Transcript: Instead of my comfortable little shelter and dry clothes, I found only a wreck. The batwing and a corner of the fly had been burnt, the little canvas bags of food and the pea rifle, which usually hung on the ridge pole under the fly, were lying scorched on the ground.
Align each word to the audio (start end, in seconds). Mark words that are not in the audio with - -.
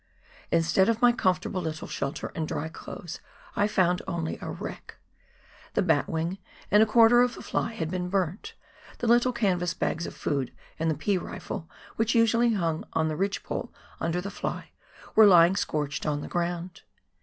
Instead 0.49 0.89
of 0.89 0.99
my 0.99 1.11
comfortable 1.11 1.61
little 1.61 1.87
shelter 1.87 2.31
and 2.33 2.47
dry 2.47 2.67
clothes, 2.67 3.19
I 3.55 3.67
found 3.67 4.01
only 4.07 4.39
a 4.41 4.49
wreck. 4.49 4.97
The 5.75 5.83
batwing 5.83 6.39
and 6.71 6.81
a 6.81 6.87
corner 6.87 7.21
of 7.21 7.35
the 7.35 7.43
fly 7.43 7.73
had 7.73 7.91
been 7.91 8.09
burnt, 8.09 8.55
the 8.97 9.05
little 9.05 9.31
canvas 9.31 9.75
bags 9.75 10.07
of 10.07 10.15
food 10.15 10.55
and 10.79 10.89
the 10.89 10.95
pea 10.97 11.19
rifle, 11.19 11.69
which 11.97 12.15
usually 12.15 12.53
hung 12.55 12.83
on 12.93 13.09
the 13.09 13.15
ridge 13.15 13.43
pole 13.43 13.71
under 13.99 14.21
the 14.21 14.31
fly, 14.31 14.71
were 15.13 15.27
lying 15.27 15.55
scorched 15.55 16.07
on 16.07 16.21
the 16.21 16.27
ground. 16.27 16.81